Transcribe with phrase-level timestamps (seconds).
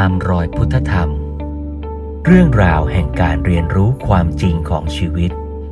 [0.00, 1.10] ตามรอยพุทธธรรม
[2.26, 5.30] เรื่องราวแห่งการเรียนรู้ความจริงของชีวิต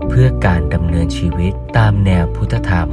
[0.08, 2.88] เพื่อการดำเนินชีวิตตามแนวพุทธธรรม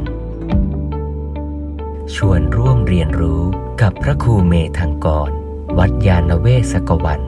[2.15, 3.41] ชวนร่วมเรียนรู้
[3.81, 5.29] กับพระครูเมธังกร
[5.77, 7.21] วัดยาณเวศกวัน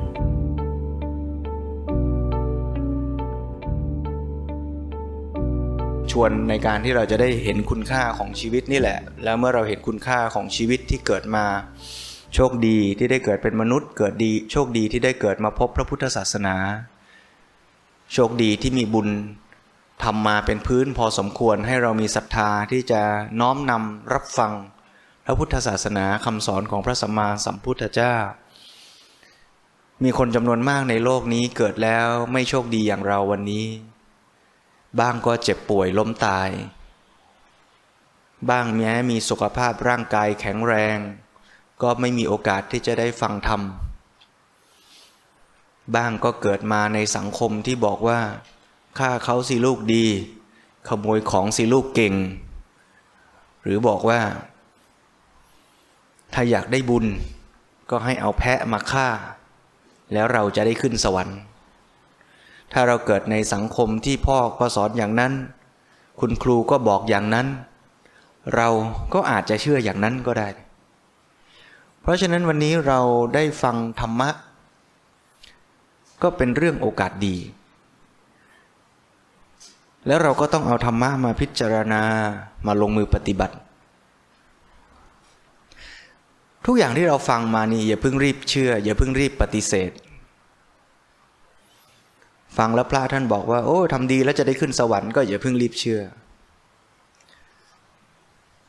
[6.11, 11.47] ชวนในการที่เราจะได้เห็นคุณค่าของชีวิตนี่แหละ แล้วเมื่อเราเห็นคุณค่าของชีวิตที่เกิดมา
[12.35, 16.55] โชคดีที่ได้เกิดเป็นมนุษย์ เกิดดีโชคดีที่ได้เกิดมาพบพระพุทธศาสนา
[18.13, 19.09] โชคดีที่มีบุญ
[20.03, 23.01] ทำมาเป็นพื้นพอสมควรให้เรามีศรัทธาที่จะ
[23.39, 24.53] น้อมนำรับฟัง
[25.25, 28.15] พระพุทธศาสนาคำสอนของพระสัมมาสัมพุทธเจ้า
[30.03, 33.65] มีคนจำนวนมากในโลกนี้เกิดแล้วไม่โชคดีอย่างเราวันนี้
[34.99, 36.49] บ้างก็เจ็บป่วยล้มตาย
[38.49, 40.97] บ้างแม้มีสุขภาพร่างกายแข็งแรง
[41.81, 43.61] ก็ไม่มีโอกาสที่จะได้ฟังธรรม
[45.95, 48.19] บ้างก็เกิดมาในสังคมที่บอกว่า
[48.99, 50.05] ฆ่าเขาสิลูกดี
[50.87, 52.13] ขโมยของสิลูกเก่ง
[53.63, 54.21] หรือบอกว่า
[56.33, 57.05] ถ้าอยากได้บุญ
[57.89, 59.07] ก็ให้เอาแพะมาฆ่า
[60.13, 61.39] แล้วเราจะได้ขึ้นสวรรค์
[62.73, 65.33] ถ้าเราเกิดในสังคมที่พ่อก็สอนอย่างนั้น
[66.19, 67.47] คุณครูก็บอกอย่างนั้น
[68.55, 68.67] เรา
[69.13, 70.49] ก็อาจจะเชื่ออย่างนั้นก็ได้
[72.01, 72.99] เพราะฉะนั้นวันนี้เรา
[73.35, 74.29] ได้ฟังธรรมะ
[76.23, 77.37] ก็เป็นเรื่องโอกาสดี
[80.07, 82.01] แล้วเราก็ต้องเอาธรรมะมาพิจารณา
[82.67, 83.55] มาลงมือปฏิบัติ
[86.65, 89.91] ทุกอย่างที่เราฟังมานี่อย่าเพิ่งรีบเชื่อ อย่าเพิ่งรีบปฏิเสธ
[92.57, 96.01] ฟังแล้วพระท่านบอกว่า โอ้ทำดีแล้วจะได้ขึ้นสวรรค์ก็อย่าเพิ่งรีบเชื่อ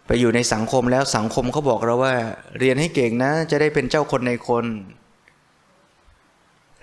[0.06, 2.14] ไปอยู่ในสังคมแล้วสังคมเขาบอกเราว่า
[2.58, 4.64] เรียนให้เก่งนะ จะได้เป็นเจ้าคนในคน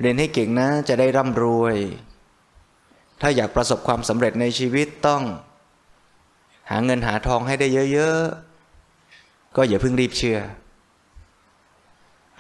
[0.02, 1.76] เรียนให้เก่งนะ จะได้ร่ำรวย
[3.22, 5.24] ถ้าอยากประสบความสำเร็จในชีวิตต้อง
[6.70, 10.40] หาเงินหาทองให้ได้เยอะๆ ก็อย่าเพิ่งรีบเชื่อ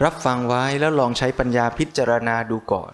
[0.03, 2.94] รับฟังไว้แล้วลองใช้ปัญญาพิจารณาดูก่อน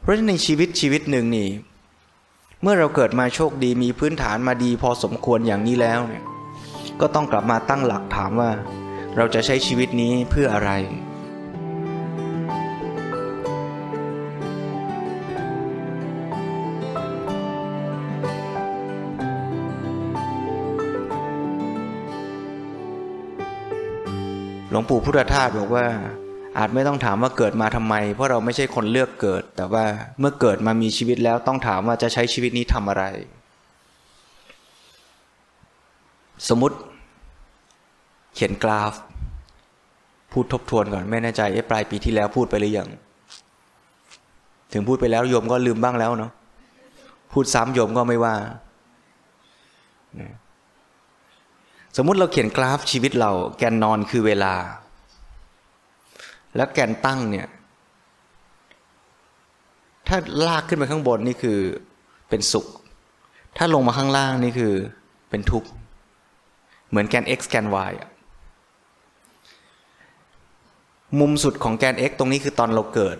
[0.00, 1.48] เพราะในชีวิตชีวิตหนึ่งนี่
[2.62, 6.24] เมื่อเราเกิดมาโชคดีมีพื้นฐานมาดีพอสมควรอย่างนี้แล้วเนี่ย
[7.00, 8.50] ก็ต้องกลับมาตั้งหลักถามว่า
[9.16, 10.70] เราจะใช้ชีวิตนี้เพื่ออะไร
[24.70, 25.86] หลวงปู่พุทธทาสบอกว่า
[26.56, 29.84] อาจไม่ต้องถามว่าเกิดมาทำไม เพราะเราไม่ใช่คนเลือกเกิด แต่ว่า
[30.20, 33.04] เมื่อเกิดมามีชีวิตแล้วต้องถามว่าจะใช้ชีวิตนี้ทำอะไร
[36.48, 36.76] สมมติ
[38.34, 38.92] เขียนกราฟ
[40.32, 42.88] พูดทบทวนก่อนไม่แน่ใจเอ๊ะปลายปีที่แล้วพูดไปหรือยัง
[44.72, 46.32] ถึงพูดไปแล้วโยมก็ลืมบ้างแล้วเนาะ
[47.32, 48.34] พูดซ้ำโยมก็ไม่ว่า
[51.96, 54.54] สมมุติเราเขียนกราฟชีวิตเราแกนนอนคือเวลา
[56.56, 57.46] แล้วแกนตั้งเนี่ย
[60.08, 60.16] ถ้า
[60.46, 61.58] ลากขึ้นไปข้างบนนี่คือ
[62.28, 62.66] เป็นสุข
[63.56, 64.72] ถ้าลงมาข้างล่างนี่คือ
[65.30, 65.68] เป็นทุกข์
[66.88, 68.10] เหมือนแกน x แกน y อะ
[71.20, 73.16] มุมสุดของแกน x ตรงนี้คือตอนเราเกิด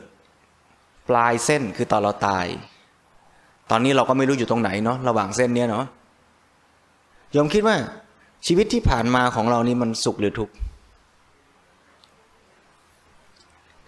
[1.09, 2.47] ปลายเส้นคือตอนเราตาย
[3.71, 5.87] ตอนนี้เราก็ไม่รู้อยู่ตรงไหนเนาะระหว่างเส้นเนี้ยเนาะ
[7.37, 7.77] ยมคิดว่า
[8.47, 10.55] ชีวิตที่ผ่านมาของเรานี่มันสุขหรือทุกข์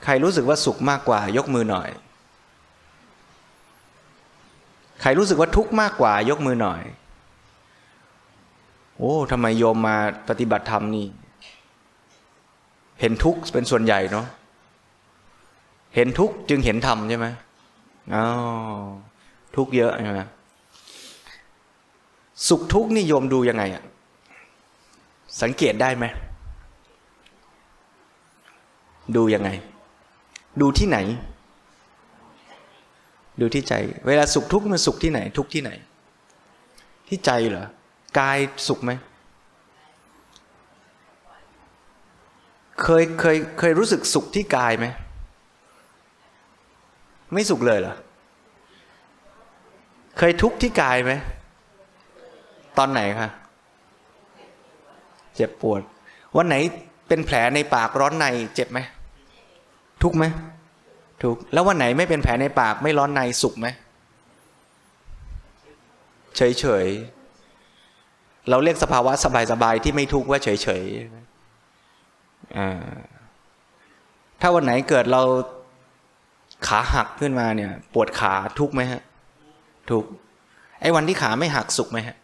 [0.05, 1.89] ใครรู้สึกว่าสุขมากกว่ายกมือหน่อย
[5.01, 6.83] ใครรู้สึกว่าทุกข์มากกว่ายกมือหน่อย
[8.97, 9.97] โอ้ทำไมโยมมา
[10.29, 11.07] ปฏิบัติธรรมนี่
[13.01, 14.27] เห็นทุกข์เป็นส่วนใหญ่เนาะ
[15.95, 17.27] เห็นทุกข์จึงเห็นธรรมใช่ไหม
[18.15, 18.25] อ๋อ
[19.57, 20.23] ทุกข์เยอะใช่ไหม
[22.49, 23.83] สุขทุกข์นี่โยมดูยังไงอะ
[25.43, 26.05] สังเกตได้ไหม
[29.17, 29.51] ดูยังไง
[30.61, 30.99] ดูที่ไหน
[33.41, 33.75] ดูที่ใจ
[34.07, 35.71] เวลาสุขทุกข์มันสุขที่ไหน ทุกข์ที่ไหน
[37.09, 37.67] ที่ใจเหรอ
[38.19, 38.39] กาย
[38.69, 38.93] สุขไหม
[42.83, 44.87] เคยเคยเคยรู้สึกสุขที่กายไหม
[47.33, 47.95] ไม่สุขเลยเหรอ
[50.19, 51.13] เคยทุกข์ที่กายไหม
[52.79, 53.31] ตอนไหนคะ
[55.35, 55.81] เจ็บปวด
[56.37, 56.55] วันไหน
[57.09, 58.81] เป็นแผลในปากร้อนในเจ็บไหม
[60.03, 60.25] ทุกไหม
[61.23, 63.67] ทุกแล้ววันไหนไม่เป็นแผลในปากไม่ร้อนในสุขไหม
[66.37, 66.87] เฉยเฉย
[68.51, 69.13] เราเรียกสภาวะ
[69.53, 70.49] สบายๆที่ไม่ทุกข์ว่าเฉ
[70.83, 75.23] ยๆถ้าวันไหนเกิดเรา
[76.67, 79.03] ขาหักขึ้นมาเนี่ย ปวดขาทุกไหมฮะ
[79.91, 80.05] ทุก
[80.81, 82.17] ไอ้วันที่ขาไม่หักสุขไหมฮะ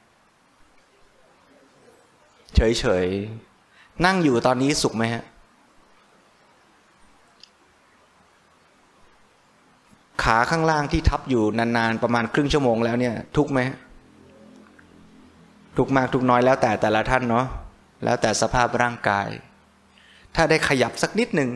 [2.57, 3.07] เฉยเฉย
[4.05, 5.23] นั่งอยู่ตอนนี้สุขไหมฮะ
[10.23, 13.61] ขาข้างล่างที่ทับอยู่นานๆ ประมาณครึ่งชั่วโมงแล้วเนี่ย ทุกไหม
[15.77, 17.47] ทุกมากทุกน้อยแล้วแต่แต่ละท่านเนาะ
[18.05, 19.29] แล้วแต่สภาพร่างกาย
[20.35, 21.51] ถ้าได้ขยับสักนิดหนึ่ง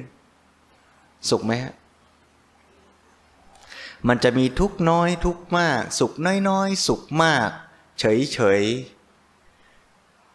[1.31, 1.75] สุขไหมฮะ
[4.09, 6.13] มันจะมีทุกน้อย ทุกมาก สุข
[6.49, 7.49] น้อยๆ สุขมาก
[7.99, 8.63] เฉย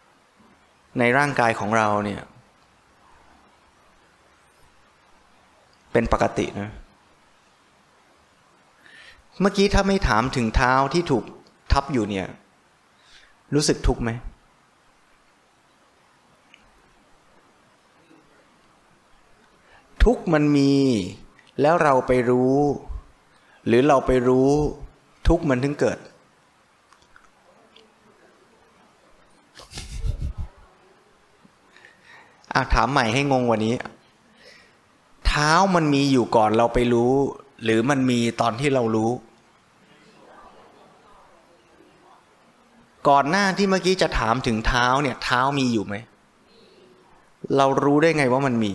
[0.02, 2.22] ๆ ในร่างกายของเราเนี่ย
[5.92, 6.70] เป็นปกตินะ
[9.40, 11.24] เมื่อกี้ถ้าไม่ถามถึงเท้าที่ถูก
[11.72, 12.26] ทับอยู่เนี่ย
[13.54, 14.10] รู้สึกทุกข์ไหม
[20.04, 20.72] ทุกข์มันมี
[21.60, 22.56] แล้วเราไปรู้
[23.66, 24.50] หรือเราไปรู้
[25.28, 25.98] ทุกข์มันถึงเกิด
[32.54, 33.76] อาถามใหม่ให้งงวันนี้
[35.26, 37.14] เท้ามันมีอยู่ก่อนเราไปรู้
[37.64, 39.10] หรือมันมีตอนที่เรารู้
[43.08, 45.94] ก่อนหน้าที่เมื่อกี้จะถามถึงเท้าเนี่ยเท้ามีอยู่ไหม
[47.56, 48.72] เรารู้ได้ไงว่ามันมี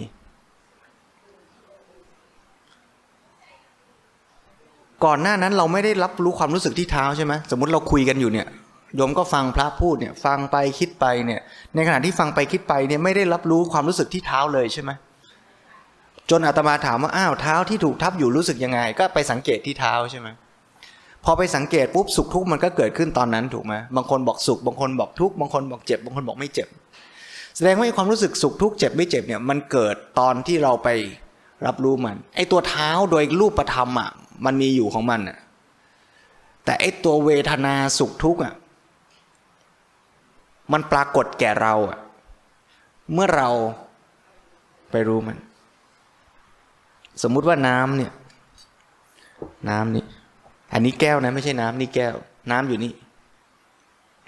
[5.05, 8.47] ก่อนหน้านั้นเราไม่ได้รับรู้ความรู้สึกที่เท้าใช่ไหมสมมติเราคุยกันอยู่เนี่ย
[8.95, 11.41] โยมก็ฟังพระพูดเนี่ย ฟังไปคิดไปเนี่ย
[11.75, 14.91] ในขณะที่ฟังไปคิดไปเนี่ยไม่ได้รับรู้ความรู้สึกที่เท้าเลยใช่ไหม
[16.31, 20.27] จนอาตมาถามว่าอ้าวเท้าที่ถูกทับอยู่รู้สึกยังไง ก็ไปสังเกตที่เท้าใช่ไหม
[21.25, 26.67] พอไปสังเกตปุ๊บสุขทุกข์มันก็เกิดขึ้นตอนนั้นถูกไหมบางคนบอกสุข บางคนบอกทุกข์บางคนบอกเจ็บบางคนบอกไม่เจ็บ
[27.55, 30.89] แสดงว่าความรู้สึกสุขทุกข์เจ็บไม่เจ็บเนี่ยมันเกิดตอนที่เราไป
[31.65, 34.11] รับรู้มัน ไอตัวเท้าโดยรูปธรรมอะ
[34.45, 35.37] มันมีอยู่ของมันอะ
[36.65, 38.53] แต่ไอตัวเวทนาสุขทุกข์อะ
[40.71, 41.99] มันปรากฏแก่เราอะ
[43.13, 43.49] เมื่อเรา
[44.91, 45.37] ไปรู้มัน
[47.23, 48.11] สมมุติว่าน้ำเนี่ย
[49.69, 50.05] น้ำนี่
[50.73, 52.15] อันนี้แก้วนะ ไม่ใช่น้ำนี่แก้ว
[52.51, 52.91] น้ำอยู่นี่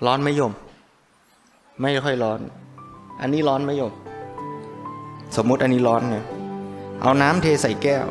[0.05, 0.53] ร้อนไม่ยม
[1.81, 2.39] ไม่ค่อยร้อน
[3.21, 3.93] อันนี้ร้อนไม่ยม
[5.35, 6.25] สมมุติอันนี้ร้อนนะ
[7.01, 8.05] เอาน้ำเทใส่แก้ว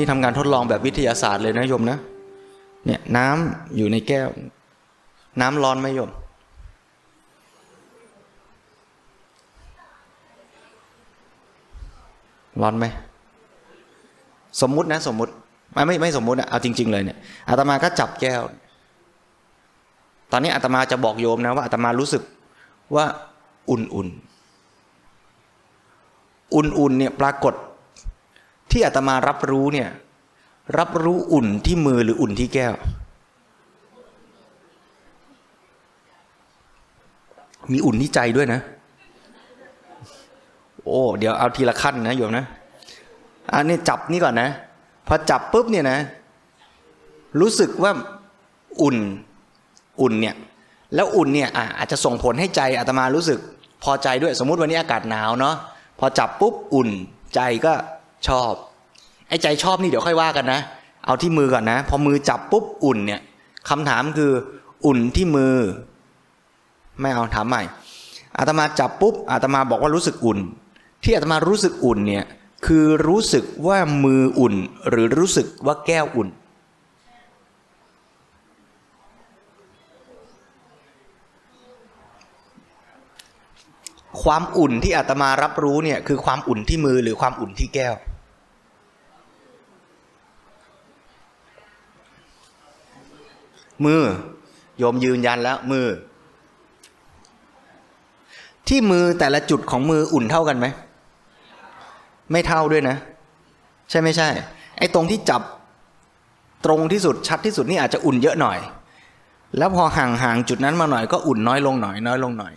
[0.00, 1.98] นี่ทำการทดลองแบบวิทยาศาสตร์เลยนะโยมนะ
[2.86, 4.28] เนี่ยน้ำอยู่ในแก้ว
[5.40, 6.10] น้ำร้อนไหมโยม
[12.62, 12.84] ร้อนไหม
[14.60, 15.32] สมมุตินะ สมมุติ
[15.72, 17.18] ไม่ไม่ไม่สมมุติอะเอาจริง ๆ เลยเนี่ย
[17.48, 18.42] อาตมาก็จับแก้ว
[20.32, 22.22] ตอนนี้อาตมาจะบอกโยมนะว่าอาตมารู้สึก
[22.94, 23.04] ว่า
[23.70, 27.54] อุ่นๆ อุ่นๆเนี่ยปรากฏ
[28.70, 29.88] ที่อาตมารับรู้เนี่ย
[30.78, 32.74] รับรู้อุ่นที่มือหรืออุ่นที่แก้ว
[37.72, 38.60] มีอุ่นที่ใจด้วยนะ
[40.84, 42.44] โอ้เดี๋ยวเอาทีละขั้นนะโยมนะ
[43.54, 44.48] อันนี้จับนี่ก่อนนะ
[45.06, 45.98] พอจับปุ๊บเนี่ยนะ
[47.40, 47.92] รู้สึกว่า
[48.82, 48.96] อุ่น
[50.00, 50.34] อุ่นเนี่ย
[50.94, 51.48] แล้วอุ่นเนี่ย
[51.78, 53.38] อาจจะส่งผลให้ใจอาตมารู้สึก
[53.84, 55.54] พอใจด้วยสมมุติวันนี้อากาศหนาวเนาะ
[55.98, 56.88] พอจับปุ๊บอุ่น
[57.34, 57.72] ใจก็
[58.28, 58.52] ชอบ
[59.28, 60.60] ไอ้ใจชอบนี่เดี๋ยวค่อยว่ากันนะ
[61.06, 63.20] เอาที่มือก่อนนะ พอมือจับปุ๊บอุ่นเนี่ย
[63.68, 64.32] คำถามคือ
[64.86, 65.54] อุ่นที่มือ
[67.00, 67.62] ไม่เอาถามใหม่
[68.38, 70.38] อาตมาจับปุ๊บอาตมาบอกว่ารู้สึกอุ่น
[71.02, 72.24] ที่อาตมารู้สึกอุ่นเนี่ย
[72.66, 74.54] คือรู้สึกว่ามืออุ่น
[74.88, 76.28] หรือรู้สึกว่าแก้วอุ่น
[84.22, 87.94] ความอุ่นที่อาตมารับรู้เนี่ยคือความอุ่นที่มือหรือความอุ่นที่แก้ว
[93.84, 94.02] มือ
[94.78, 95.86] โยมยืนยันแล้วมือ
[98.68, 100.66] ที่มือแต่ละจุดของมืออุ่นเท่ากันไหม
[102.32, 102.96] ไม่เท่าด้วยนะ
[103.90, 104.28] ใช่ไม่ใช่
[104.78, 105.42] ไอ้ตรงที่จับ
[106.64, 108.58] ตรงที่สุดชัดที่สุดนี่อาจจะอุ่นเยอะหน่อย
[109.58, 112.52] แล้วพอห่างห่างจุดนั้นมาหน่อยก็อุ่นน้อยลงหน่อยน้อยลงหน่อย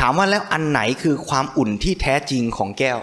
[0.00, 2.98] ถามว่าแล้วอันไหนคือความอุ่นที่แท้จริงของแก้ว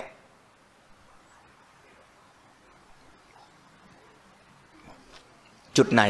[5.77, 6.03] จุดไหน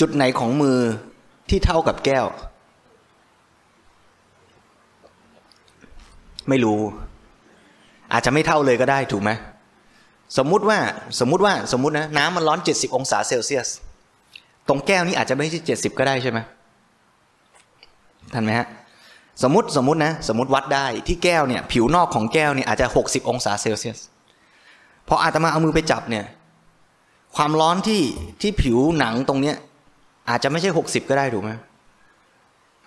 [0.00, 0.78] จุดไหนของมือ
[1.50, 2.26] ที่เท่ากับแก้ว
[6.48, 6.80] ไม่รู้
[8.12, 9.30] อาจจะไม่เท่าเลยก็ได้ถูกไหม
[10.38, 10.78] สมมุติว่า
[11.20, 13.68] สมมุติว่าสมมุตินะน้ำมันร้อน 70 องศาเซลเซียส
[14.68, 16.38] ตรงแก้วนี้อาจจะไม่ใช่70 ก็ได้ใช่ไหม
[18.34, 18.66] ทันไหมฮะ
[19.42, 23.98] สมมติสมมตินะสมมติวัดได้ที่แก้วเนี่ยผิวนอกของแก้วเนี่ยอาจจะ 60 องศาเซลเซียส
[25.08, 26.24] พออาตมาเอามือไปจับเนี่ย
[27.36, 28.02] ความร้อนที่
[28.40, 29.56] ที่ผิวหนังตรงเนี้ย
[30.30, 31.50] อาจจะไม่ใช่60ก็ได้ถูกไหม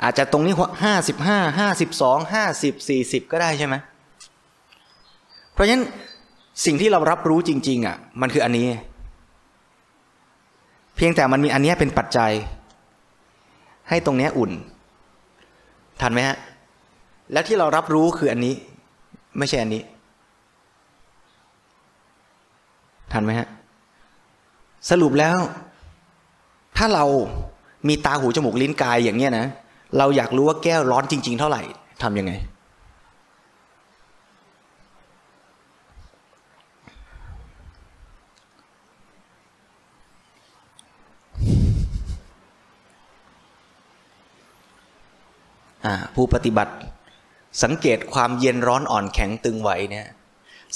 [0.04, 3.76] อาจจะตรงนี้ห้าสิบห้าห้าสิบสองห้าสิบสี่สิบก็ได้ใช่ไหม
[5.54, 5.84] เพราะฉะนั้น
[6.66, 8.68] สิ่งที่เรารับรู้จริง ๆ อะ มันคืออันนี้
[10.96, 12.32] เพียงแต่มันมีอันนี้เป็นปัจจัย
[13.90, 14.52] ให้ตรงนี้อุ่น
[16.02, 16.38] ทันไหมฮะ
[17.32, 18.54] แล้วที่เรารับรู้คืออันนี้
[19.38, 19.84] ไม่ใช่อันนี้
[23.12, 23.48] ทันไหมฮะ
[24.90, 25.40] สรุปแล้ว
[26.78, 27.06] ถ้าเรา
[27.88, 29.46] มีตาหูจมูกลิ้นกายอย่างเนี้ยนะ
[29.98, 31.62] เราอยากรู้ว่าแก้วร้อนจริง ๆ เท่าไหร่
[32.04, 32.34] ทำยังไง
[46.16, 46.74] ผู้ปฏิบัติ
[47.64, 50.08] สังเกตความเย็นร้อนอ่อนแข็งตึงไหวเนี่ย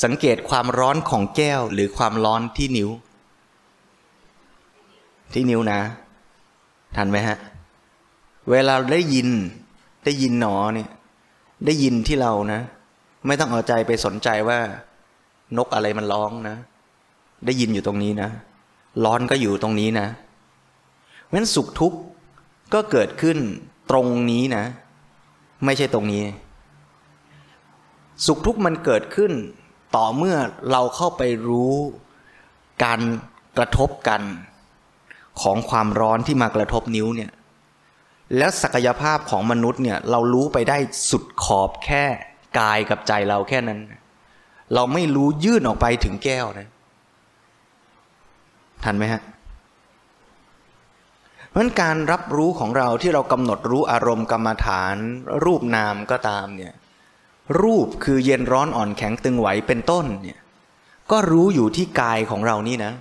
[0.04, 2.90] สังเกตความร้อนของแก้วหรือความร้อนที่นิ้ว
[5.34, 5.80] ที่นิ้วนะ
[6.96, 7.38] ทันไหมฮะ
[8.52, 9.28] เวลาได้ยิน
[10.06, 10.90] ได้ยินหนอเนี่ย
[11.66, 12.62] ได้ยินที่เรานะ
[13.26, 14.60] ไม่ต้องเอาใจไปสนใจว่า
[15.58, 16.56] นกอะไรมันร้องนะ
[17.46, 18.30] ได้ยินอยู่ตรงนี้นะ
[19.06, 20.08] ร้อนก็อยู่ตรงนี้นะ
[21.24, 21.98] เพราะฉะนั้นสุขทุกข์
[22.74, 23.38] ก็เกิดขึ้น
[23.92, 24.64] ตรงนี้นะ
[25.66, 26.24] ไม่ใช่ตรงนี้
[28.26, 29.32] สุขทุกข์มันเกิดขึ้น
[29.96, 30.36] ต่อเมื่อ
[30.72, 31.76] เราเข้าไปรู้
[32.84, 33.00] การ
[33.58, 34.22] กระทบกัน
[35.42, 37.32] ของความร้อนที่มากระทบนิ้วเนี่ย
[38.38, 40.78] แล้วศักยภาพของมนุษย์เนี่ยเรารู้ไปได้
[41.10, 42.04] สุดขอบแค่
[42.60, 43.80] กายกับใจเราแค่นั้น
[44.74, 46.68] เราไม่รู้ยื่นออกไปถึงแก้วนะ
[48.84, 49.22] ทันไหมฮะ
[51.50, 54.96] เพราะการรับรู้ของเราที่เรากำหนดรู้อารมณ์กรรมฐาน
[55.44, 56.74] รูปนามก็ตามเนี่ย
[57.62, 60.40] รูปคือเย็นร้อนอ่อนแข็งตึงไหวเป็นต้นเนี่ย
[61.12, 62.94] ก็รู้อยู่ที่กายของเรานี่นะ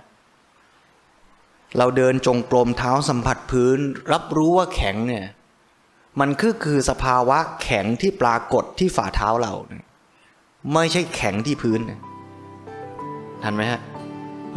[1.79, 3.79] เราเดินจงกรมเท้าสัมผัสพื้น
[4.13, 5.27] รับรู้ว่าแข็งเนี่ย
[6.21, 9.55] มันคือคือสภาวะแข็งที่ปรากฏที่ฝ่าเท้าเรา
[10.75, 11.81] ไม่ใช่แข็งที่พื้น
[13.43, 13.81] ทันไหมฮะ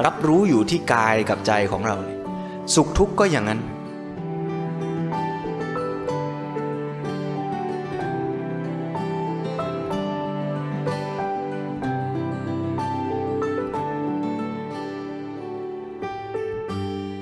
[0.06, 1.98] รับรู้อยู่ที่กายกับใจของเรา
[2.76, 3.60] สุขทุกข์ก็อย่างนั้น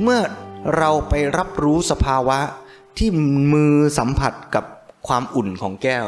[0.03, 0.19] เมื่อ
[0.77, 2.39] เราไปรับรู้สภาวะ
[2.97, 3.09] ที่
[3.53, 4.65] มือสัมผัสกับ
[5.07, 6.05] ความอุ่นของแก้ว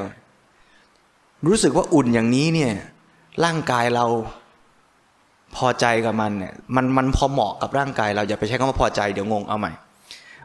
[1.47, 2.73] รู้สึกว่าอุ่นอย่างนี้เนี่ย
[3.43, 4.05] ร่างกายเรา
[5.55, 9.71] พอใจกับมันเนี่ยมันมันพอเหมาะกับร่างกายเราอย่าไปใช้คำว่าพอใจเดี๋ยวงงเอาใหม่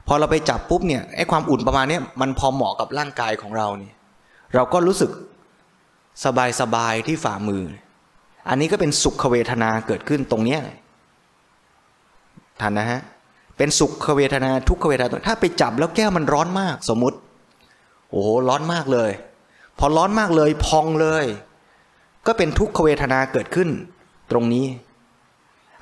[0.06, 3.94] พอเราไปจับปุ๊บเนี่ยไอ้ความอุ่นประมาณนี้มันพอเหมาะกับร่างกายของเราเนี่ย
[4.54, 5.10] เราก็รู้สึก
[6.24, 7.62] สบายสบายที่ฝ่ามือ
[8.48, 10.60] อันนี้ก็เป็นสุขเวทนาเกิดขึ้นตรงเนี้ย
[12.60, 13.00] ทันนะฮะ
[13.56, 17.18] เป็นสุขเวทนาทุกขเวทนาถ้าไปจับแล้วแก้วมันร้อนมาก สมมติ
[18.10, 19.10] โอ้ร้อนมากเลย
[19.78, 21.24] พอร้อนมากเลยพองเลย
[22.26, 23.68] ก็เป็นทุกขเวทนาเกิดขึ้น
[24.30, 24.66] ตรงนี้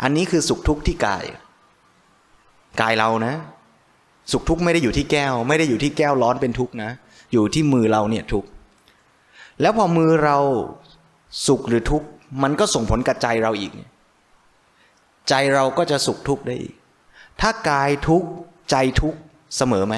[0.02, 1.24] อันนี้คือสุขทุกข์ที่กาย
[2.80, 3.34] กายเรานะ
[4.32, 6.90] สุขทุกข์ไม่ได้อยู่ที่แก้ว ไม่ได้อยู่ที่แก้วร้อนเป็นทุกข์นะ
[7.32, 8.48] อยู่ที่มือเราเนี่ยทุกข์
[9.60, 10.36] แล้วพอมือเรา
[11.46, 12.08] สุขหรือทุกข์
[12.42, 13.72] มันก็ส่งผลกับใจเราอีก
[15.28, 16.74] ใจเราก็จะสุขทุกข์ได้อีก
[17.44, 18.28] ถ้ากายทุกข์
[18.70, 19.18] ใจทุกข์
[19.56, 19.94] เสมอไหม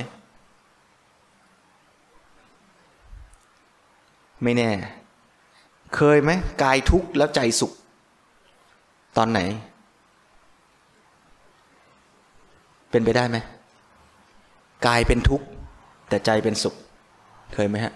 [4.43, 4.71] ไม่แน่
[5.95, 6.31] เคยไหม
[6.63, 7.73] กายทุกข์แล้วใจสุข
[9.17, 9.41] ตอนไหน
[12.91, 13.37] เป็นไปได้ไหม
[14.87, 15.47] กายเป็นทุกข์
[16.09, 16.75] แต่ใจเป็นสุข
[17.55, 17.93] เคยไหมฮะ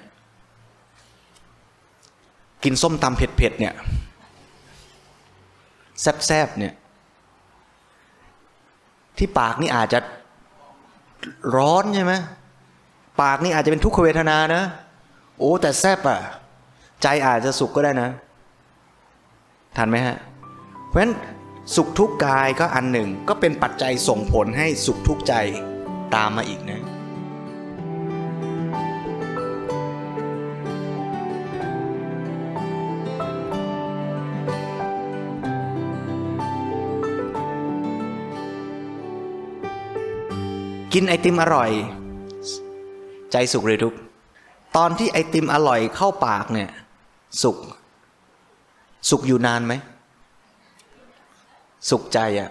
[2.64, 3.74] กินส้มตำเผ็ดๆเนี่ย
[6.26, 6.74] แซบๆเนี่ย
[9.18, 9.98] ที่ปากนี่อาจจะ
[11.56, 12.12] ร้อนใช่ไหม
[13.22, 14.62] ปากนี่อาจจะเป็นทุกขเวทนานะ
[15.38, 16.20] โอ้แต่แซบอะ
[17.02, 18.08] ใจอาจจะสุขก็ได้นะ
[19.76, 20.16] ทันไหมฮะ
[20.86, 21.12] เพราะฉะนั้น
[21.74, 25.34] สุขทุกกายก็อันหนึ่งก็เป็นปัจจัยส่งผลให้สุขทุกใจ
[26.14, 26.82] ตามมาอีกนะ
[40.92, 41.70] กินไอติมอร่อย
[43.32, 43.94] ใจสุขหรือทุก
[44.76, 46.70] ตอนที่ไอติมอร่อยเข้าปากเนี่ย
[47.42, 47.56] สุข
[49.10, 49.74] สุขอยู่นานไหม
[51.90, 52.50] สุขใจอะ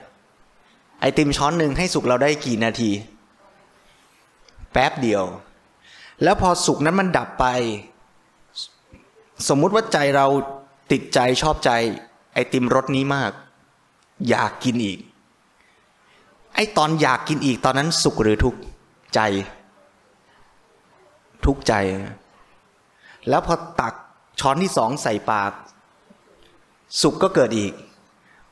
[0.99, 2.91] ไอติมช้อนหนึ่งให้สุขเราได้กี่นาที
[4.71, 5.23] แป๊บเดียว
[6.23, 7.45] แล้วพอสุขนั้นมันดับไป
[9.47, 10.27] สมมุติว่าใจเรา
[10.91, 11.71] ติดใจชอบใจ
[12.33, 13.31] ไอติมรสนี้มาก
[14.29, 14.99] อยากกินอีก
[16.57, 18.59] ไอ้ตอนอยากกินอีกตอนนั้นสุขหรือทุกข์
[19.15, 19.19] ใจ
[21.45, 21.73] ทุกข์ใจ
[23.29, 23.93] แล้วพอตัก
[24.39, 25.51] ช้อนที่สองใส่ปาก
[27.01, 27.73] สุขก็เกิดอีก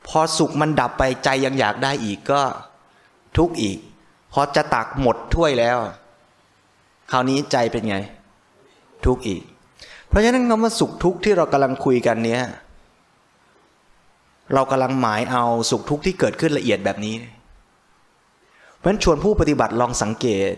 [0.06, 2.42] พอสุขมันดับไปใจยังอยากได้อีกก็
[3.36, 3.78] ทุกข์อีก
[4.32, 5.78] พอจะตักหมดถ้วยแล้ว
[7.10, 7.96] คราวนี้ใจเป็นไง
[9.06, 9.42] ทุกข์อีก
[10.08, 12.42] เพราะฉะนั้นคำว่าสุขทุกข์ที่เรากำลังคุยกันเนี้ย
[14.54, 17.14] เรากำลังหมายเอาสุขทุกข์ที่เกิดขึ้นละเอียดแบบนี้
[18.86, 20.52] ราะฉะนั้นชวนผู้ปฏิบัติลองสังเกต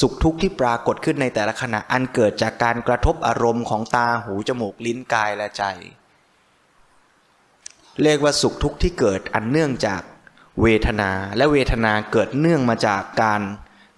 [0.00, 5.64] สุขทุกข์ที่ปรากฏขึ้นในแต่ละขณะอันเกิดจากการกระทบอารมณ์ของตาหูจมูกลิ้นกายและใจ
[8.02, 10.02] เรียกว่าสุขทุกข์ที่เกิดอันเนื่องจาก
[10.62, 13.42] เวทนาและเวทนาเกิดเนื่องมาจากการ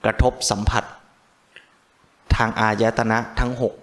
[0.05, 0.85] กระทบสัมผัส
[2.35, 3.75] ทางอายตนะทั้งหก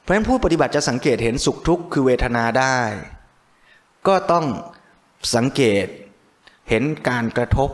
[0.00, 2.78] เพราะฉะนั้นผู้ปฏิบัติจะสังเกตเห็นสุขทุกข์คือเวทนาได้
[4.06, 4.46] ก็ต้อง
[5.34, 5.86] สังเกต
[6.68, 7.70] เห็นการกระทบ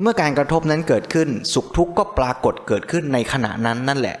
[0.00, 4.16] เมื่อการกระทบนั้นเกิดขึ้น สุขทุกข์ก็ปรากฏเกิดขึ้นในขณะนั้นนั่นแหละ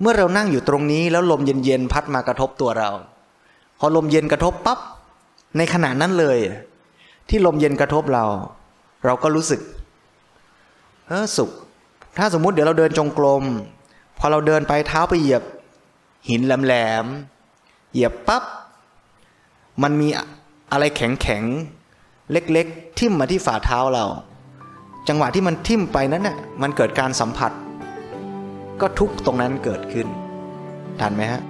[0.00, 2.90] เมื่อเรานั่งอยู่ตรงนี้แล้วลมเย็นๆพัดมากระทบตัวเรา
[3.78, 4.78] พอลมเย็นกระทบปับ๊บ
[5.56, 6.38] ในขณะนั้นเลย
[7.28, 8.24] ที่ลมเย็นกระทบเรา
[9.04, 9.60] เราก็รู้สึก
[11.08, 11.50] เออสุข
[12.18, 13.44] ถ้าสมมุติเดี๋ยวเราเดินจงกรม
[14.18, 15.42] พอเราเดินไปเท้าไปเหยียบ
[16.28, 18.42] หินแหลมๆเหยียบปับ๊บ
[19.82, 20.08] มันมี
[20.72, 24.04] อะไรแข็งๆเล็กๆ ทิ่มมาที่ฝ่าเท้าเรา
[25.08, 27.52] จังหวะที่มันทิ่มไปนั้นน่ะมันเกิดการสัมผัส
[28.80, 30.06] ก็ทุกตรงนั้นเกิดขึ้น
[31.00, 31.42] ทันไหมฮะ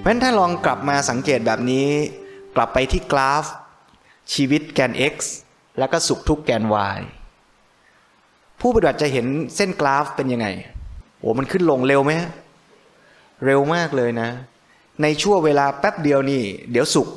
[0.00, 1.88] เพราะฉะนั้นถ้าลองกลับมาสังเกตแบบนี้
[2.56, 3.44] กลับไปที่กราฟ
[4.32, 5.16] ชีวิตแกน x
[5.78, 6.64] แล้วก็สุขทุกข์แกน
[6.96, 7.00] y
[8.60, 10.46] ผู้ปฏิบัติจะเห็นเส้นกราฟเป็นยังไง
[11.18, 12.12] โอ้มันขึ้นลงเร็วไหม
[13.44, 14.28] เร็วมากเลยนะ
[15.02, 17.08] ในช่วงเวลาแป๊บเดียวนี่ เดี๋ยวสุข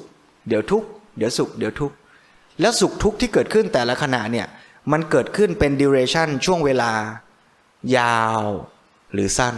[0.47, 1.95] เดี๋ยวทุกข์เดี๋ยวสุข เดี๋ยวทุกข์
[2.61, 4.47] แล้วสุขทุกข์ที่เกิดขึ้นแต่ละขณะเนี่ย
[4.91, 6.91] มันเกิดขึ้นเป็น duration ช่วงเวลา
[7.97, 8.43] ยาว
[9.13, 9.55] หรือสั้น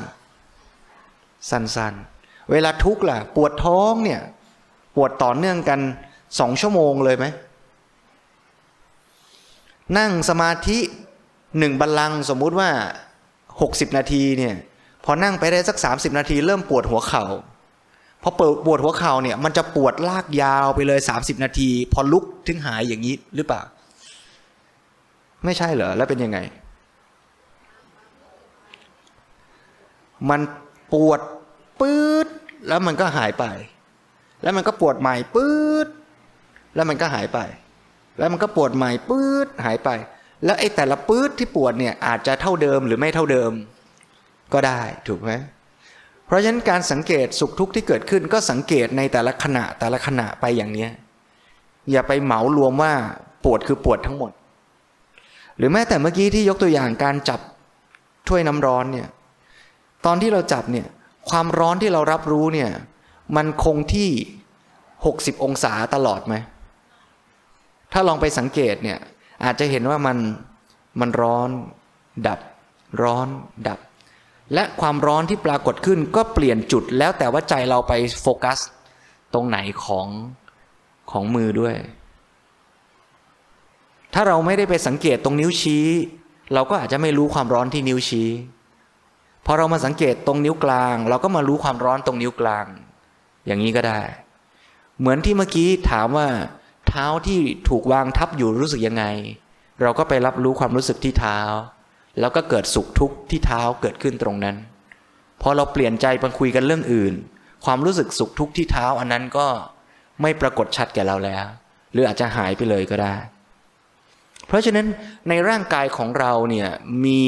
[1.50, 4.22] สั้นๆ เวลาทุกข์ล่ะ ปวดท้องเนี่ย
[4.96, 5.80] ปวดต่อเนื่องกัน
[6.40, 7.26] สองชั่วโมงเลยไหม
[9.98, 10.80] นั่งสมาธิ
[11.60, 12.70] หนึ่งบัลลังสมมุติว่า
[13.62, 14.56] หกสิบนาทีเนี่ย
[15.06, 17.26] พอนั่งไปได้สักสามสิบนาที เริ่มปวดหัวเขา่า
[18.24, 18.32] พอ
[18.66, 23.62] ปวดหัวเข่าเนี่ยมันจะปวดลากยาวไปเลยสามสิบนาที พอลุกถึงหายอย่างนี้หรือเปล่า
[25.46, 26.40] ไม่ใช่เหรอแล้วเป็นยังไง
[30.30, 30.42] มัน
[30.94, 31.20] ปวด
[31.80, 32.28] ปื๊ด
[32.68, 33.46] แล้วมันก็หายไป
[34.44, 35.88] แล้วมันก็ปวดใหม่ปื๊ด
[36.76, 37.40] แล้วมันก็หายไป
[38.18, 39.90] แล้วมันก็ปวดใหม่ปื๊ดหายไป
[40.46, 43.52] แล้วไอ้แต่ละปื๊ดที่ปวดเนี่ยอาจจะเท่าเดิมหรือไม่เท่าเดิม
[44.54, 45.32] ก็ได้ถูกไหม
[46.26, 50.92] เพราะฉะนั้นการสังเกตสุขทุกข์ที่เกิดขึ้นก็สังเกตในแต่ละขณะแต่ละขณะไปอย่างเนี้ย
[51.92, 52.94] อย่าไปเหมารวมว่า
[53.44, 54.32] ปวดคือปวดทั้งหมด
[55.58, 57.40] หรือแม้แต่เมื่อกี้ที่ยกตัวอย่างการจับ
[58.28, 59.08] ถ้วยน้ำร้อนเนี่ย
[60.06, 60.88] ตอนที่เราจับเนี่ย
[61.30, 62.70] ความร้อนที่เรารับรู้เนี่ย
[63.36, 64.10] มันคงที่
[65.06, 66.36] หกสิบองศาตลอดไหม
[67.94, 69.00] ถ้าลองไปสังเกตเนี่ย
[69.44, 70.18] อาจจะเห็นว่ามัน
[71.00, 71.50] มันร้อน
[72.28, 72.40] ดับ
[73.02, 73.28] ร้อน
[73.68, 73.80] ดับ
[74.54, 78.60] และความร้อนที่ปรากฏขึ้นก็เปลี่ยนจุดแล้วแต่ว่าใจเราไปโฟกัส
[79.34, 80.08] ตรงไหนของ
[81.12, 81.76] ของมือด้วย
[84.14, 85.88] ถ้าเราไม่ได้ไปสังเกตตรงนิ้วชี้
[86.54, 88.30] เราก็อาจจะไม่รู้ความร้อนที่นิ้วชี้
[89.46, 92.66] พอเรามาสังเกตตรงนิ้วกลาง เราก็มารู้ความร้อนตรงนิ้วกลาง
[93.46, 94.02] อย่างนี้ก็ได้
[95.00, 96.28] เหมือนที่เมื่อกี้ถามว่า
[96.90, 99.06] เท้าที่ถูกวางทับอยู่รู้สึกยังไง
[99.82, 101.40] เราก็ไปรับรู้ความรู้สึกที่เท้า
[102.20, 104.56] แล้วก็เกิดสุขทุกข์ที่เท้าเกิดขึ้นตรงนั้น
[105.42, 107.14] พอเราเปลี่ยนใจไปคุยกันเรื่องอื่น
[107.66, 109.48] ความรู้สึกสุขทุกข์ที่เท้า อันนั้นก็
[110.22, 111.46] ไม่ปรากฏชัดแก่เราแล้ว
[111.92, 113.16] หรืออาจจะหายไปเลยก็ได้
[114.48, 114.88] เพราะฉะนั้น
[115.30, 116.70] ในร่างกายของเราเนี่ย
[117.06, 117.24] มี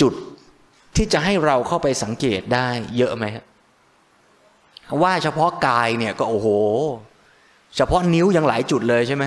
[0.00, 0.14] จุด
[0.96, 3.24] ที่จะให้เราเข้าไปสังเกตได้เยอะไหม
[5.02, 6.48] ว่าเฉพาะกายเนี่ยก็โอ้โห
[7.76, 9.24] เฉพาะนิ้วยังหลายจุดเลยใช่ไหม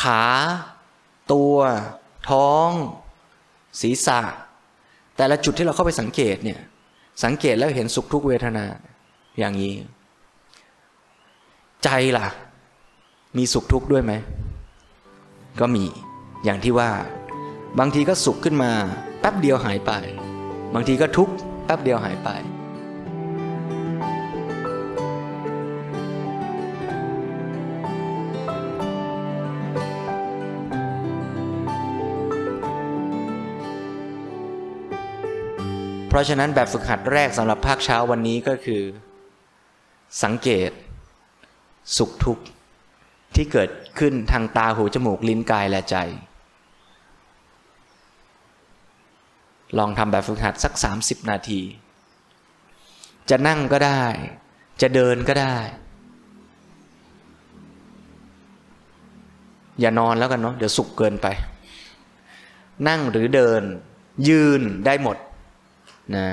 [0.00, 0.24] ขา
[1.32, 1.54] ตัว
[2.30, 2.70] ท้อง
[3.80, 4.20] ศีรษะ
[5.16, 6.60] แต่ละจุดที่เราเข้าไปสังเกตเนี่ย
[7.24, 8.64] สังเกตแล้วเห็นสุขทุกเวทนา
[9.38, 9.74] อย่างนี้
[11.84, 11.88] ใจ
[12.18, 12.26] ล่ะ
[13.36, 14.12] มีสุขทุกข์ด้วยไหม
[15.60, 15.84] ก็มี
[16.44, 16.90] อย่างที่ว่า
[17.78, 18.70] บางทีก็สุขขึ้นมา
[19.20, 19.92] แป๊บเดียวหายไป
[20.74, 21.32] บางทีก็ทุกข์
[21.66, 22.30] แป๊บเดียวหายไป
[36.10, 38.82] พราะฉะนั้นแบบฝึกหัดแรกสำหรับภาคเช้าวันนี้ก็คือ
[40.22, 40.70] สังเกต
[41.96, 42.44] สุขทุกข์
[43.34, 45.96] ที่เกิดขึ้นทางตาหูจมูกลิ้นกายและใจ
[49.78, 51.60] ลองทำแบบฝึกหัดสัก 30 นาที
[53.30, 54.02] จะนั่งก็ได้
[54.82, 55.56] จะเดินก็ได้
[59.80, 61.26] อย่านอนแล้วกันเนาะเดี๋ยวสุกเกินไป
[62.88, 63.62] นั่งหรือเดิน
[64.28, 65.16] ยืนได้หมด
[66.14, 66.28] นะ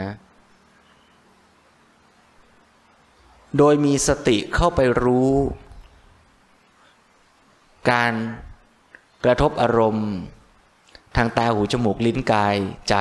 [3.58, 5.34] โดยมีสติเข้าไปรู้
[7.92, 8.14] การ
[9.24, 10.10] กระทบอารมณ์
[11.16, 12.58] ทางตาหูจมูกลิ้นกาย
[12.90, 12.96] ใจ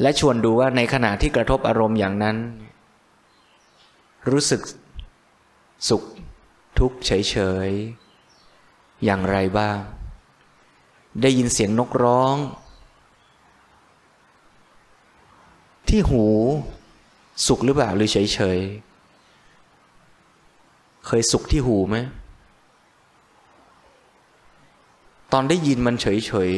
[0.00, 2.36] และชวนดูว่าในขณะที่กระทบอารมณ์อย่างนั้น
[4.30, 4.60] รู้สึก
[5.88, 6.02] สุข
[6.78, 7.36] ทุกข์เฉ
[7.68, 9.78] ยๆอย่างไรบ้าง
[11.22, 12.36] ได้ยินเสียงนกร้อง
[15.90, 16.24] ที่หู
[17.46, 18.58] สุขหรือเปล่าหรือเฉยเฉย
[21.06, 21.96] เคยสุขที่หูไหม
[25.32, 26.50] ตอนได้ยินมันเฉยเฉย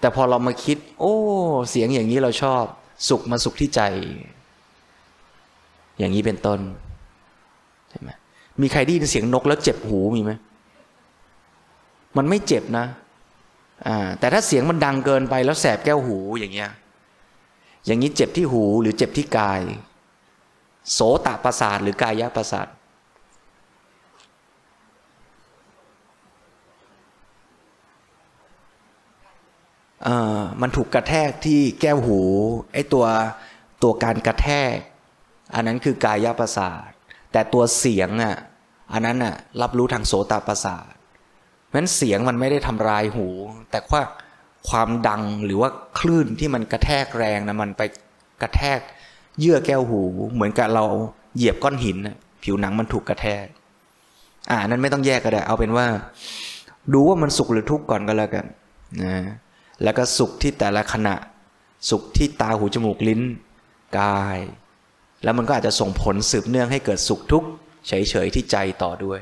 [0.00, 1.14] แต่พอเรามาคิด โอ้
[1.70, 2.64] เสียงอย่างนี้เราชอบ
[3.08, 3.80] สุขมาสุขที่ใจ
[5.98, 6.60] อย่างนี้เป็นต้น
[7.90, 8.10] ใช่ไหม
[8.60, 10.32] มีใครได้ยินเสียงนกแล้วเจ็บหูมีไหม
[12.16, 12.86] มันไม่เจ็บนะ
[13.86, 16.70] อ่า แต่ถ้าเสียงมันดังเกินไปแล้วแสบแก้วหูอย่างเงี้ย
[17.86, 19.60] อย่างนี้เจ็บที่หูหรือเจ็บที่กาย
[20.92, 22.68] โสตประสาทหรือกายะประสาท
[30.60, 32.20] มันถูกกระแทกที่แก้วหู
[32.72, 33.06] ไอ้ตัว
[33.82, 34.76] ตัวการกระแทก
[35.54, 36.90] อันนั้นคือกายประสาท
[37.32, 38.36] แต่ตัวเสียงอะ
[38.92, 40.92] อันนั้นอะรับรู้ทางโสตประสาท
[41.66, 43.28] เพราะฉะนั้นเสียงมันไม่ได้ทำลายหู
[43.70, 44.02] แต่ว่า
[44.68, 47.82] ความดังหรือว่าคลื่นที่มันกระแทกแรงนะมันไป
[48.42, 48.80] กระแทก
[49.40, 50.02] เยื่อแก้วหู
[50.34, 50.84] เหมือนกับเรา
[51.36, 51.98] เหยียบก้อนหิน
[52.42, 53.46] ผิวหนังมันถูกกระแทก
[54.50, 55.86] อ่านั้นไม่ต้องแยกก็ได้ เอาเป็นว่า
[56.92, 58.46] ดูว่ามันสุขหรือทุกข์ก่อนก็แล้วกัน
[59.02, 59.16] นะ
[59.82, 61.14] แล้วก็สุขที่แต่ละขณะ
[61.90, 63.22] สุขที่ตาหูจมูกลิ้น
[63.98, 64.38] กาย
[65.24, 67.48] แล้วมันก็อาจจะส่งผลสืบเนื่องให้เกิดสุขทุกข์
[67.86, 69.20] เฉยๆที่ใจต่อด้วย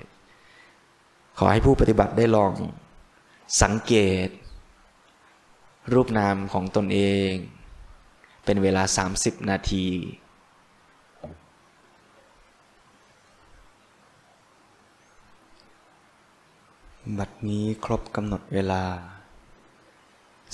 [1.39, 2.53] ขอให้ผู้ปฏิบัติได้ลอง
[3.63, 3.95] สังเก
[4.27, 4.29] ต
[5.93, 7.33] รูปนามของตนเอง
[8.45, 8.83] เป็นเวลา
[9.17, 9.87] 30 นาที
[17.19, 18.85] บัดนี้ครบกำหนดเวลา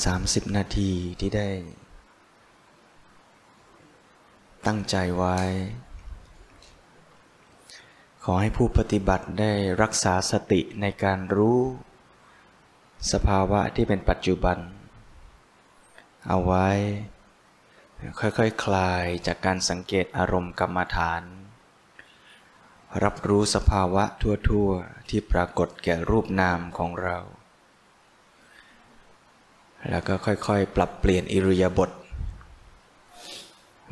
[0.07, 0.91] 30 นาที
[1.21, 1.49] ที่ได้
[4.67, 5.39] ตั้งใจไว้
[8.25, 11.59] ขอให้ผู้ปฏิบัติได้รักษาสติในการรู้
[13.13, 14.59] สภาวะที่เป็นปัจจุบัน
[16.29, 16.69] เอาไว้
[18.21, 21.23] ค่อยๆคคลายจากการสังเกตอารมณ์กรรมฐาน
[23.05, 27.19] รับรู้สภาวะทั่วๆ ที่ปรากฏแก่รูปนามของเรา
[29.91, 31.91] แล้วก็ค่อยๆ ปรับเปลี่ยนอิริยาบถ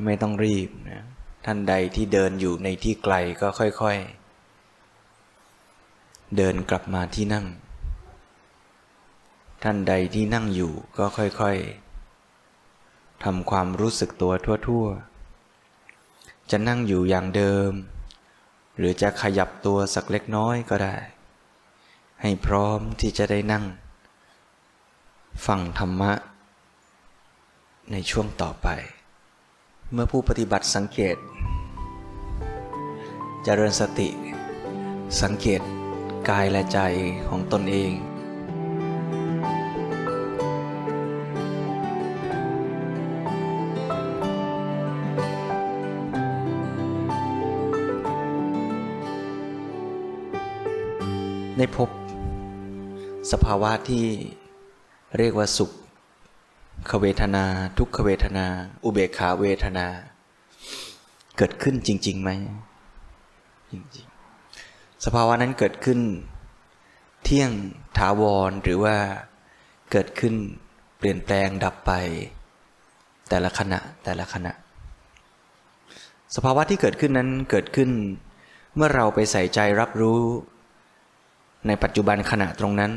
[0.05, 1.05] ไม่ต้องรีบนะ
[1.45, 7.47] ท่านใดที่เดินอยู่ในที่ไกลก็ค่อยๆ เดินกลับมาที่นั่ง
[9.63, 11.88] ท่านใดที่นั่งอยู่ก็ค่อยๆ
[13.25, 14.33] ทำความรู้สึกตัว
[14.69, 14.87] ทั่ว
[15.69, 17.71] ๆ จะนั่งอยู่อย่างเดิม
[18.77, 20.97] หรือจะขยับตัวสักเล็กน้อยก็ได้
[22.23, 23.65] ให้พร้อมที่จะได้นั่ง
[25.47, 26.13] ฟังธรรมะ
[27.93, 28.69] ในช่วงต่อไป
[29.93, 31.21] เมื่อผู้ปฏิบัติสังเกตจ
[33.45, 34.09] เจริญสติ
[35.23, 35.61] สังเกต
[36.31, 36.79] กายและใจ
[37.29, 37.93] ของตนเอง
[51.59, 51.89] ได้พบ
[53.33, 54.07] สภาวะที่
[55.19, 55.71] เรียกว่าสุข
[56.91, 57.45] ขเวทนา
[57.79, 58.47] ทุกขเวทนา
[58.85, 59.87] อุเบกขาเวทนา
[61.37, 62.31] เกิดขึ้นจริงๆไหม
[63.73, 66.01] จริงๆ สภาวะนั้นเกิดขึ้น
[67.25, 67.51] เที่ยง
[67.99, 68.97] ถาวรหรือว่า
[69.93, 70.35] เกิดขึ้น
[70.99, 71.93] เปลี่ยนแปลงดับไป
[73.29, 74.53] แต่ละขณะแต่ละขณะ
[76.35, 77.91] สภาวะที่เกิดขึ้นนั้นเกิดขึ้น
[78.75, 80.21] เมื่อเราไปใส่ใจรับรู้
[81.67, 82.93] ในปัจจุบันขณะตรงนั้น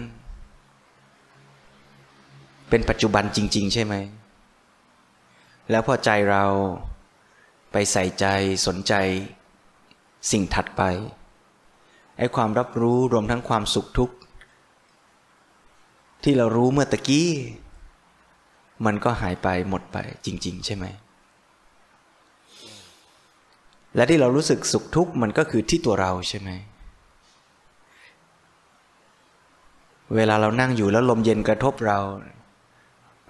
[2.69, 3.95] เป็นปัจจุบันจริง ๆ ใช่ไหม
[5.69, 6.43] แล้วพอใจเรา
[7.71, 8.25] ไปใส่ใจ
[8.67, 8.93] สนใจ
[10.31, 10.81] สิ่งถัดไป
[12.17, 14.15] ไอ้ความรับรู้รวมทั้งความสุขทุกข์
[16.23, 17.29] ที่เรารู้เมื่อตะกี้
[18.85, 20.85] มันก็หายไปหมดไปจริง ๆ ใช่ไหม
[23.95, 26.49] และที่เรารู้สึกสุขทุกข์มันก็คือที่ตัวเราใช่ไหม
[30.15, 31.99] เวลาเรานั่งอยู่แล้วลมเย็นกระทบเรา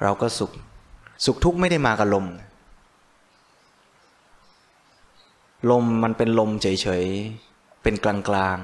[0.03, 0.51] เราก็สุข
[1.25, 2.25] สุขทุกข์ไม่ได้มากับลม
[5.69, 8.57] ลมมันเป็นลมเฉยๆ เป็นกลาง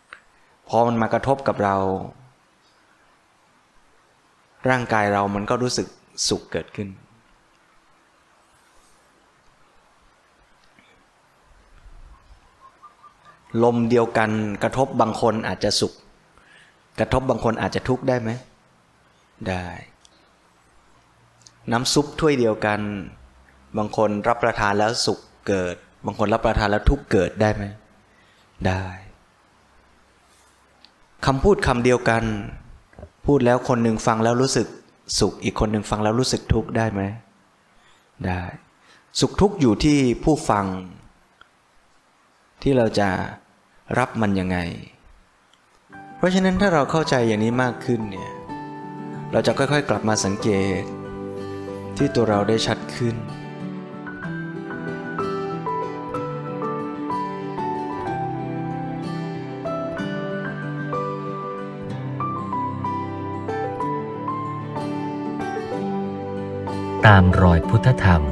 [0.00, 1.76] ๆ พอมันมากระทบกับเรา
[4.68, 5.86] ร่างกายเรามันก็รู้สึก
[6.28, 6.88] สุขเกิดขึ้น
[13.64, 14.30] ลมเดียวกัน
[14.62, 15.92] กระทบบางคนอาจจะสุข
[16.98, 18.30] กระทบบางคนอาจจะทุกข์ได้ไหม
[19.48, 19.66] ได้
[21.72, 22.80] น้ำซุปถ้วยเดียวกัน
[23.78, 25.74] บางคนรับประทานแล้วสุขเกิด
[26.06, 27.64] บางคนรับประทานแล้วทุกข์เกิดได้ไหม
[28.66, 28.84] ได้
[31.26, 32.22] คำพูดคำเดียวกัน
[33.26, 34.66] พูดแล้วคนหนึ่งฟังแล้วรู้สึก
[35.18, 37.02] สุข อีกคนหนึ่งฟังแล้วรู้สึกทุกข์ได้ไหม
[38.26, 38.42] ได้
[39.20, 40.66] สุขทุกข์อยู่ที่ผู้ฟัง
[42.62, 43.08] ที่เราจะ
[43.98, 44.58] รับมันยังไง
[46.16, 48.30] เพราะฉะนั้นถ้าเราเข้าใจอย่างนี้มากขึ้นเนี่ย
[49.32, 50.48] เราจะค่อยๆ กลับมาสังเก
[50.80, 50.82] ต
[51.96, 53.16] ที่ตัวเราได้ชัดขึ้น
[67.06, 68.22] ตามรอยพุทธธรรม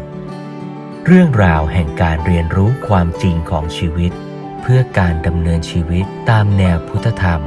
[1.07, 4.13] เรื่องราวแห่งการเรียนรู้ความจริงของชีวิต
[4.63, 7.41] เพื่อการดำเนินชีวิตตามแนวพุทธธรรม